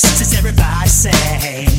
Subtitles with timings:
[0.00, 1.73] sisters, everybody say.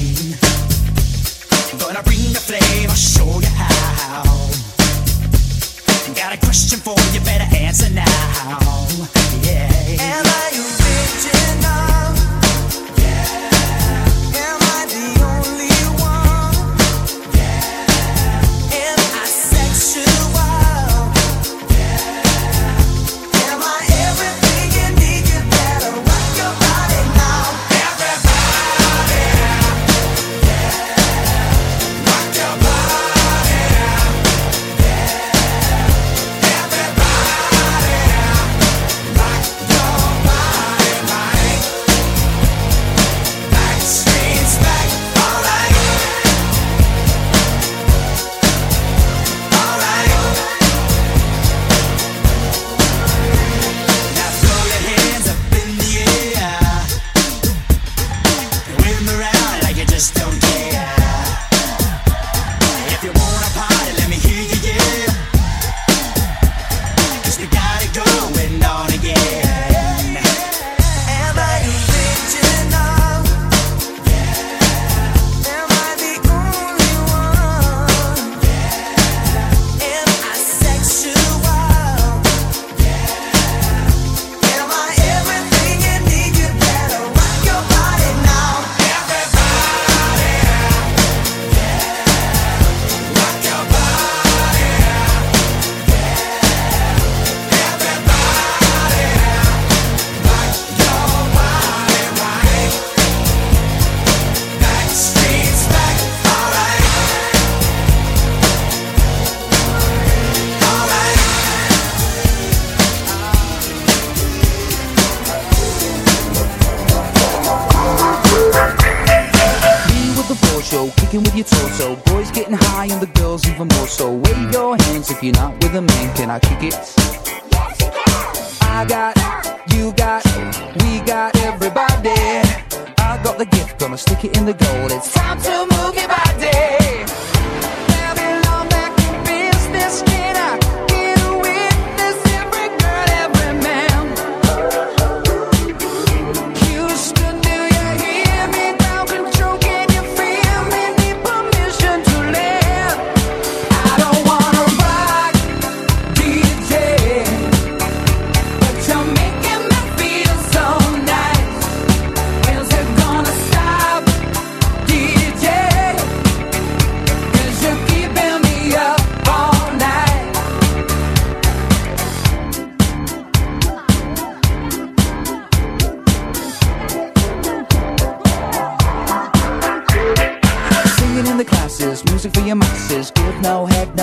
[133.96, 134.92] gonna stick it in the gold.
[134.92, 136.15] It's time to move it.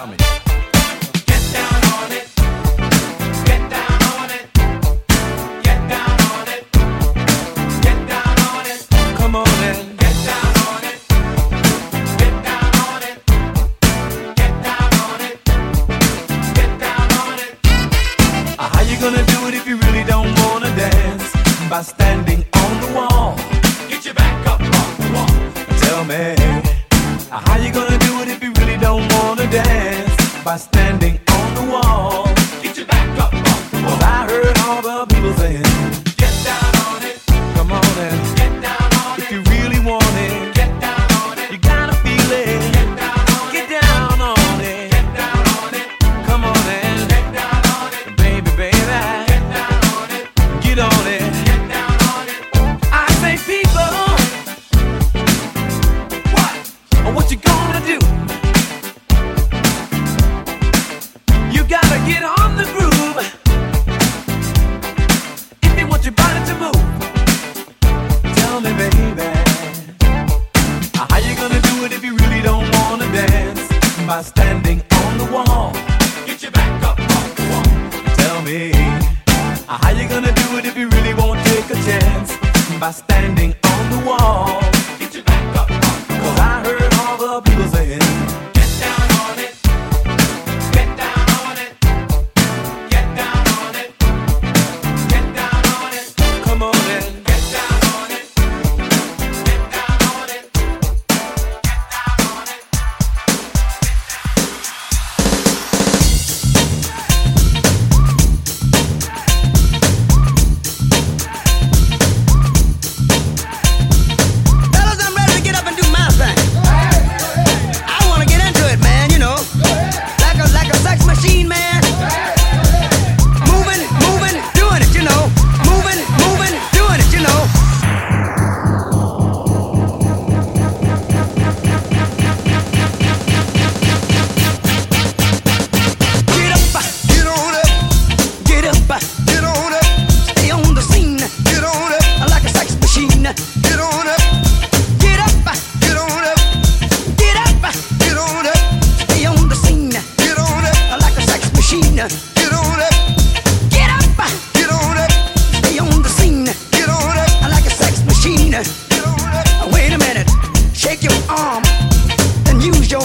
[0.00, 0.49] coming.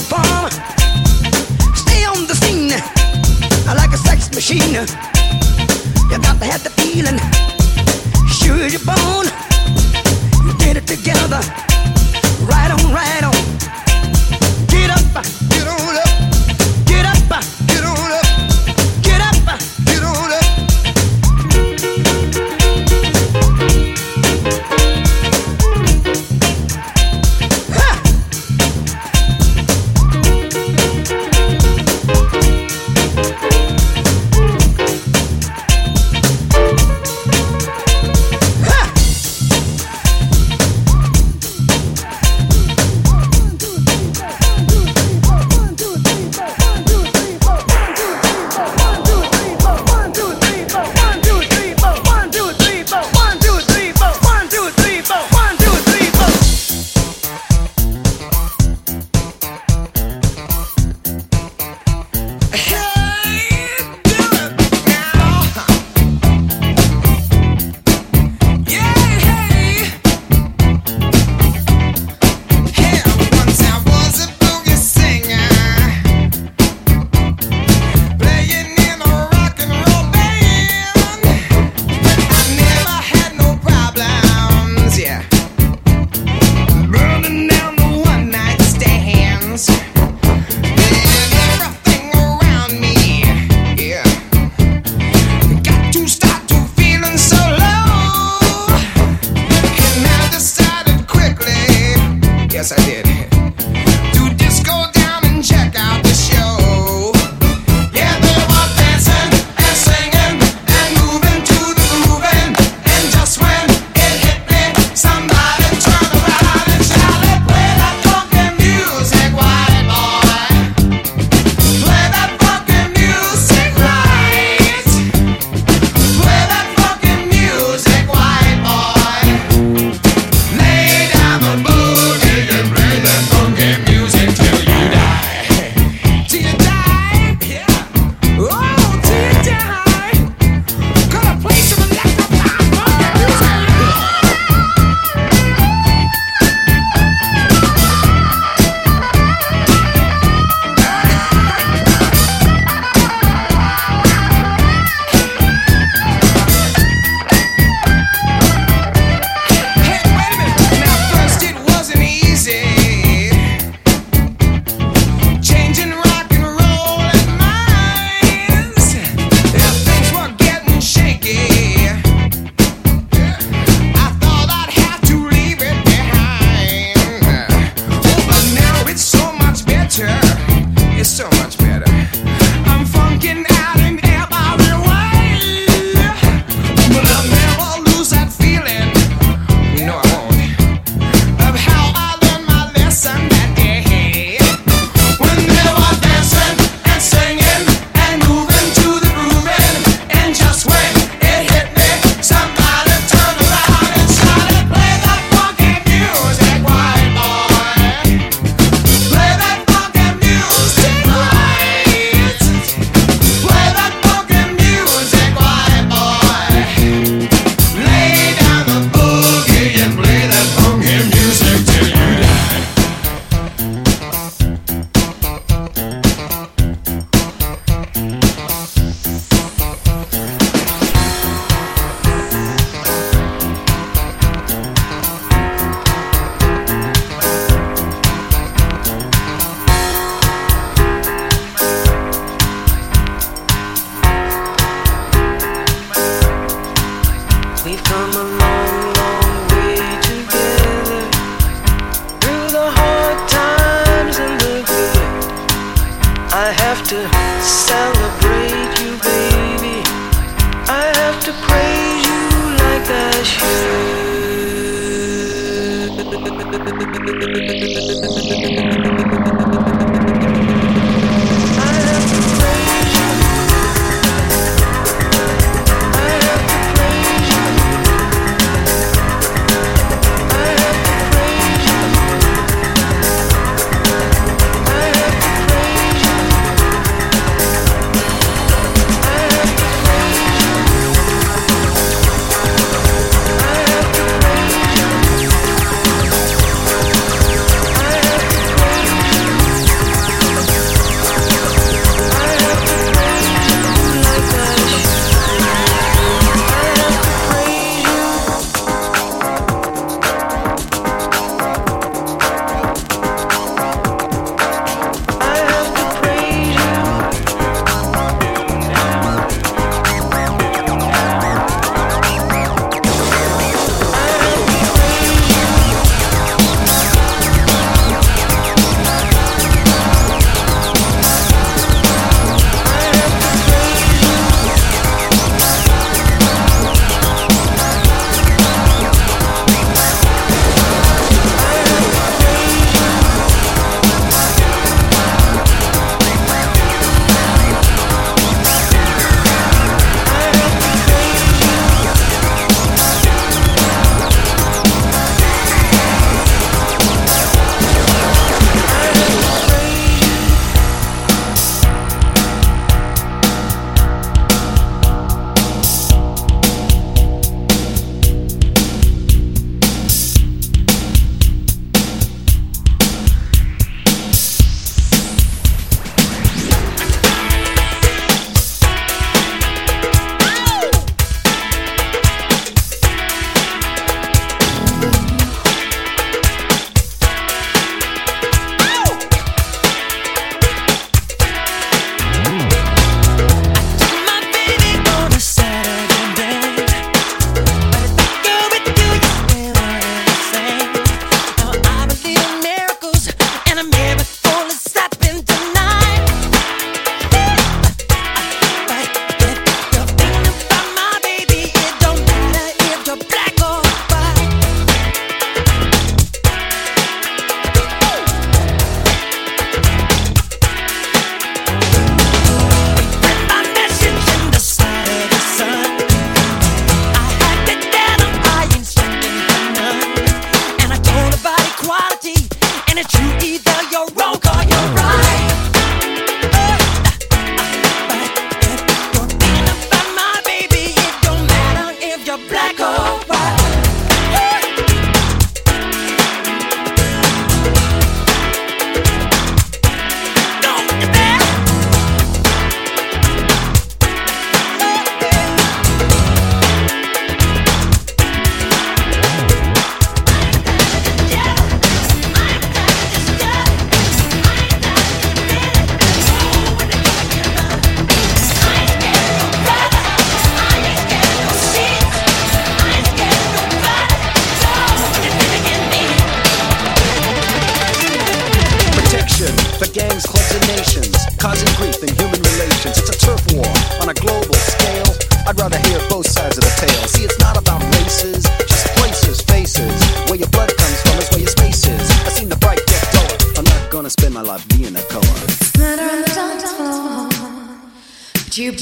[0.08, 0.50] perform.
[1.74, 2.70] Stay on the scene
[3.74, 4.86] like a sex machine.
[6.10, 7.18] You got to have the feeling.
[8.28, 9.26] Sure you're born.
[10.46, 11.40] You did it together.
[12.46, 13.25] Right on, right on.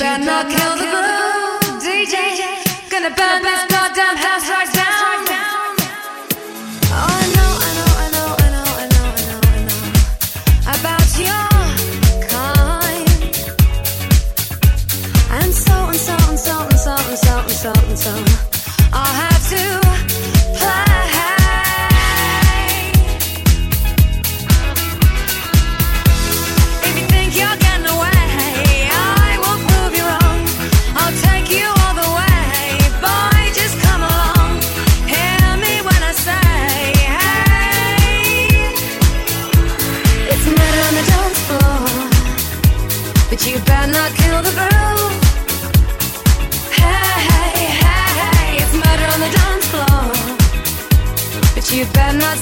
[0.04, 2.16] better not kill the groove, DJ.
[2.90, 4.03] Gonna burn this goddamn.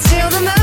[0.01, 0.62] till the night